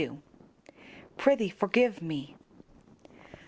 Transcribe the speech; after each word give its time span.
"Prithee, 1.15 1.49
forgive 1.49 2.01
me!" 2.01 2.35